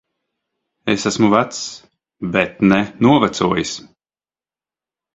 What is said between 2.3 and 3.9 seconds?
Bet ne novecojis.